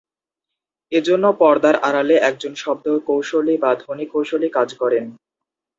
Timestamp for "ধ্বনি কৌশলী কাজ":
3.75-4.69